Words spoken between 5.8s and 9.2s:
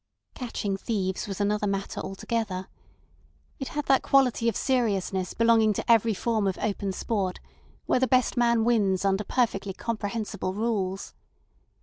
every form of open sport where the best man wins